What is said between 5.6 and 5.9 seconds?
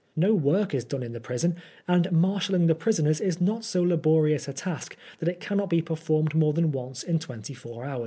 be